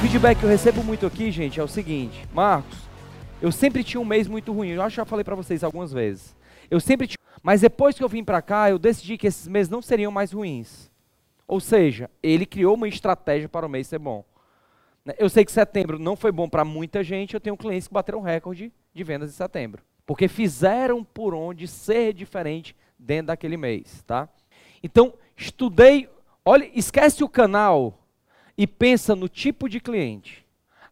feedback 0.00 0.38
que 0.38 0.44
eu 0.44 0.48
recebo 0.48 0.82
muito 0.82 1.04
aqui, 1.04 1.30
gente, 1.30 1.60
é 1.60 1.62
o 1.62 1.68
seguinte: 1.68 2.26
Marcos, 2.32 2.88
eu 3.42 3.52
sempre 3.52 3.84
tinha 3.84 4.00
um 4.00 4.04
mês 4.04 4.26
muito 4.26 4.50
ruim. 4.50 4.70
Eu 4.70 4.80
acho 4.80 4.94
que 4.94 4.96
já 4.96 5.04
falei 5.04 5.22
para 5.22 5.34
vocês 5.34 5.62
algumas 5.62 5.92
vezes. 5.92 6.34
Eu 6.70 6.80
sempre 6.80 7.06
tinha. 7.06 7.18
Mas 7.42 7.60
depois 7.60 7.96
que 7.96 8.02
eu 8.02 8.08
vim 8.08 8.24
para 8.24 8.40
cá, 8.40 8.70
eu 8.70 8.78
decidi 8.78 9.18
que 9.18 9.26
esses 9.26 9.46
meses 9.46 9.68
não 9.68 9.82
seriam 9.82 10.10
mais 10.10 10.32
ruins. 10.32 10.90
Ou 11.46 11.60
seja, 11.60 12.08
ele 12.22 12.46
criou 12.46 12.76
uma 12.76 12.88
estratégia 12.88 13.46
para 13.46 13.66
o 13.66 13.68
mês 13.68 13.88
ser 13.88 13.98
bom. 13.98 14.24
Né, 15.04 15.14
eu 15.18 15.28
sei 15.28 15.44
que 15.44 15.52
setembro 15.52 15.98
não 15.98 16.16
foi 16.16 16.32
bom 16.32 16.48
para 16.48 16.64
muita 16.64 17.04
gente. 17.04 17.34
Eu 17.34 17.40
tenho 17.40 17.56
clientes 17.56 17.86
que 17.86 17.94
bateram 17.94 18.22
recorde 18.22 18.72
de 18.94 19.04
vendas 19.04 19.30
em 19.30 19.34
setembro. 19.34 19.82
Porque 20.06 20.28
fizeram 20.28 21.04
por 21.04 21.34
onde 21.34 21.68
ser 21.68 22.14
diferente 22.14 22.74
dentro 22.98 23.26
daquele 23.26 23.58
mês, 23.58 24.02
tá? 24.06 24.30
Então, 24.82 25.12
estudei. 25.36 26.08
Olha, 26.42 26.70
esquece 26.74 27.22
o 27.22 27.28
canal 27.28 27.99
e 28.60 28.66
pensa 28.66 29.16
no 29.16 29.26
tipo 29.26 29.70
de 29.70 29.80
cliente. 29.80 30.44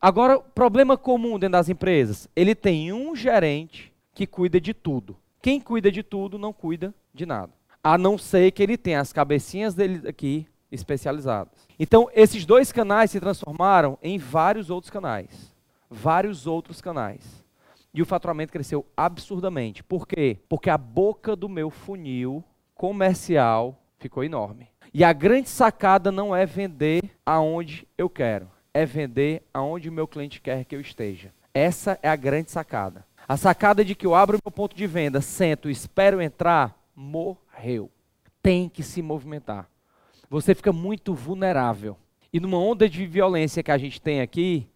Agora, 0.00 0.38
problema 0.38 0.96
comum 0.96 1.36
dentro 1.36 1.54
das 1.54 1.68
empresas: 1.68 2.28
ele 2.36 2.54
tem 2.54 2.92
um 2.92 3.16
gerente 3.16 3.92
que 4.14 4.24
cuida 4.24 4.60
de 4.60 4.72
tudo. 4.72 5.16
Quem 5.42 5.60
cuida 5.60 5.90
de 5.90 6.04
tudo 6.04 6.38
não 6.38 6.52
cuida 6.52 6.94
de 7.12 7.26
nada. 7.26 7.52
A 7.82 7.98
não 7.98 8.16
ser 8.16 8.52
que 8.52 8.62
ele 8.62 8.76
tenha 8.76 9.00
as 9.00 9.12
cabecinhas 9.12 9.74
dele 9.74 10.08
aqui 10.08 10.46
especializadas. 10.70 11.66
Então, 11.76 12.08
esses 12.14 12.46
dois 12.46 12.70
canais 12.70 13.10
se 13.10 13.18
transformaram 13.18 13.98
em 14.00 14.16
vários 14.16 14.70
outros 14.70 14.90
canais. 14.90 15.52
Vários 15.90 16.46
outros 16.46 16.80
canais. 16.80 17.44
E 17.92 18.00
o 18.00 18.06
faturamento 18.06 18.52
cresceu 18.52 18.86
absurdamente. 18.96 19.82
Por 19.82 20.06
quê? 20.06 20.38
Porque 20.48 20.70
a 20.70 20.78
boca 20.78 21.34
do 21.34 21.48
meu 21.48 21.68
funil 21.68 22.44
comercial 22.76 23.76
ficou 23.98 24.22
enorme. 24.22 24.68
E 24.98 25.04
a 25.04 25.12
grande 25.12 25.50
sacada 25.50 26.10
não 26.10 26.34
é 26.34 26.46
vender 26.46 27.02
aonde 27.26 27.86
eu 27.98 28.08
quero, 28.08 28.50
é 28.72 28.86
vender 28.86 29.42
aonde 29.52 29.90
o 29.90 29.92
meu 29.92 30.08
cliente 30.08 30.40
quer 30.40 30.64
que 30.64 30.74
eu 30.74 30.80
esteja. 30.80 31.34
Essa 31.52 31.98
é 32.02 32.08
a 32.08 32.16
grande 32.16 32.50
sacada. 32.50 33.04
A 33.28 33.36
sacada 33.36 33.84
de 33.84 33.94
que 33.94 34.06
eu 34.06 34.14
abro 34.14 34.38
meu 34.42 34.50
ponto 34.50 34.74
de 34.74 34.86
venda, 34.86 35.20
sento, 35.20 35.68
espero 35.68 36.22
entrar, 36.22 36.74
morreu. 36.94 37.90
Tem 38.42 38.70
que 38.70 38.82
se 38.82 39.02
movimentar. 39.02 39.68
Você 40.30 40.54
fica 40.54 40.72
muito 40.72 41.12
vulnerável. 41.12 41.98
E 42.32 42.40
numa 42.40 42.56
onda 42.56 42.88
de 42.88 43.04
violência 43.04 43.62
que 43.62 43.70
a 43.70 43.76
gente 43.76 44.00
tem 44.00 44.22
aqui, 44.22 44.66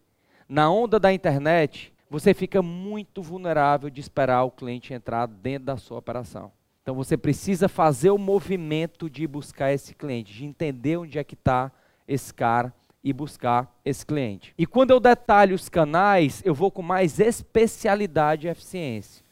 na 0.47 0.69
onda 0.69 0.99
da 0.99 1.11
internet, 1.11 1.91
você 2.07 2.31
fica 2.35 2.61
muito 2.61 3.23
vulnerável 3.23 3.89
de 3.89 3.99
esperar 3.99 4.43
o 4.43 4.51
cliente 4.51 4.93
entrar 4.93 5.25
dentro 5.25 5.65
da 5.65 5.77
sua 5.77 5.97
operação. 5.97 6.51
Então 6.81 6.95
você 6.95 7.15
precisa 7.15 7.69
fazer 7.69 8.09
o 8.09 8.17
movimento 8.17 9.09
de 9.09 9.27
buscar 9.27 9.71
esse 9.71 9.93
cliente, 9.93 10.33
de 10.33 10.45
entender 10.45 10.97
onde 10.97 11.19
é 11.19 11.23
que 11.23 11.35
está 11.35 11.71
esse 12.07 12.33
cara 12.33 12.73
e 13.03 13.13
buscar 13.13 13.71
esse 13.83 14.05
cliente. 14.05 14.53
E 14.57 14.65
quando 14.65 14.91
eu 14.91 14.99
detalho 14.99 15.55
os 15.55 15.69
canais, 15.69 16.41
eu 16.45 16.53
vou 16.53 16.71
com 16.71 16.81
mais 16.81 17.19
especialidade 17.19 18.47
e 18.47 18.49
eficiência. 18.49 19.23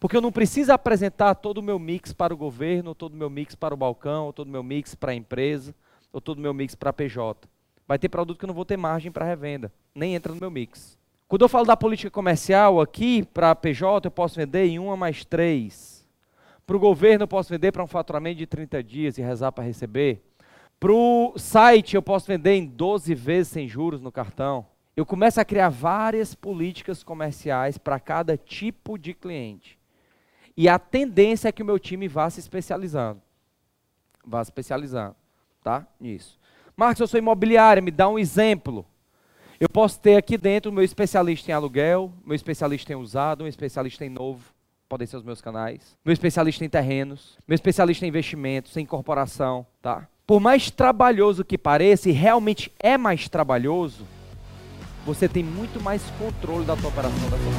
Porque 0.00 0.16
eu 0.16 0.20
não 0.20 0.30
preciso 0.30 0.72
apresentar 0.72 1.34
todo 1.34 1.58
o 1.58 1.62
meu 1.62 1.78
mix 1.78 2.12
para 2.12 2.32
o 2.32 2.36
governo, 2.36 2.94
todo 2.94 3.14
o 3.14 3.16
meu 3.16 3.28
mix 3.28 3.54
para 3.54 3.74
o 3.74 3.76
balcão, 3.76 4.26
ou 4.26 4.32
todo 4.32 4.46
o 4.46 4.50
meu 4.50 4.62
mix 4.62 4.94
para 4.94 5.10
a 5.12 5.14
empresa, 5.14 5.74
ou 6.12 6.20
todo 6.20 6.38
o 6.38 6.42
meu 6.42 6.54
mix 6.54 6.74
para 6.74 6.90
a 6.90 6.92
PJ. 6.92 7.48
Vai 7.86 7.98
ter 7.98 8.08
produto 8.08 8.38
que 8.38 8.44
eu 8.44 8.48
não 8.48 8.54
vou 8.54 8.64
ter 8.64 8.76
margem 8.76 9.10
para 9.10 9.24
revenda, 9.24 9.72
nem 9.94 10.14
entra 10.14 10.32
no 10.32 10.40
meu 10.40 10.50
mix. 10.50 10.96
Quando 11.26 11.42
eu 11.42 11.48
falo 11.48 11.66
da 11.66 11.76
política 11.76 12.10
comercial 12.10 12.80
aqui, 12.80 13.24
para 13.34 13.50
a 13.50 13.54
PJ, 13.56 14.06
eu 14.06 14.10
posso 14.10 14.36
vender 14.36 14.66
em 14.66 14.78
uma 14.78 14.96
mais 14.96 15.24
três. 15.24 15.97
Para 16.68 16.76
o 16.76 16.80
governo, 16.80 17.22
eu 17.22 17.28
posso 17.28 17.48
vender 17.48 17.72
para 17.72 17.82
um 17.82 17.86
faturamento 17.86 18.36
de 18.36 18.46
30 18.46 18.82
dias 18.82 19.16
e 19.16 19.22
rezar 19.22 19.50
para 19.50 19.64
receber. 19.64 20.22
Para 20.78 20.92
o 20.92 21.32
site, 21.38 21.96
eu 21.96 22.02
posso 22.02 22.26
vender 22.26 22.56
em 22.56 22.66
12 22.66 23.14
vezes 23.14 23.50
sem 23.50 23.66
juros 23.66 24.02
no 24.02 24.12
cartão. 24.12 24.66
Eu 24.94 25.06
começo 25.06 25.40
a 25.40 25.46
criar 25.46 25.70
várias 25.70 26.34
políticas 26.34 27.02
comerciais 27.02 27.78
para 27.78 27.98
cada 27.98 28.36
tipo 28.36 28.98
de 28.98 29.14
cliente. 29.14 29.78
E 30.54 30.68
a 30.68 30.78
tendência 30.78 31.48
é 31.48 31.52
que 31.52 31.62
o 31.62 31.64
meu 31.64 31.78
time 31.78 32.06
vá 32.06 32.28
se 32.28 32.38
especializando. 32.38 33.22
Vá 34.22 34.44
se 34.44 34.50
especializando, 34.50 35.16
tá? 35.64 35.86
Nisso. 35.98 36.38
Marcos, 36.76 37.00
eu 37.00 37.08
sou 37.08 37.16
imobiliária, 37.16 37.80
me 37.80 37.90
dá 37.90 38.10
um 38.10 38.18
exemplo. 38.18 38.84
Eu 39.58 39.70
posso 39.70 39.98
ter 39.98 40.16
aqui 40.16 40.36
dentro 40.36 40.70
meu 40.70 40.84
especialista 40.84 41.50
em 41.50 41.54
aluguel, 41.54 42.12
meu 42.26 42.34
especialista 42.34 42.92
em 42.92 42.96
usado, 42.96 43.38
meu 43.38 43.48
especialista 43.48 44.04
em 44.04 44.10
novo, 44.10 44.52
podem 44.88 45.06
ser 45.06 45.16
os 45.16 45.22
meus 45.22 45.40
canais, 45.40 45.96
meu 46.04 46.12
especialista 46.12 46.64
em 46.64 46.68
terrenos, 46.68 47.36
meu 47.46 47.54
especialista 47.54 48.04
em 48.04 48.08
investimentos, 48.08 48.76
em 48.76 48.80
incorporação, 48.80 49.66
tá? 49.82 50.08
por 50.28 50.40
mais 50.40 50.70
trabalhoso 50.70 51.42
que 51.42 51.56
pareça, 51.56 52.10
e 52.10 52.12
realmente 52.12 52.70
é 52.78 52.98
mais 52.98 53.30
trabalhoso, 53.30 54.06
você 55.06 55.26
tem 55.26 55.42
muito 55.42 55.80
mais 55.80 56.02
controle 56.18 56.66
da 56.66 56.76
tua 56.76 56.90
operação 56.90 57.30
da 57.30 57.38
sua 57.38 57.50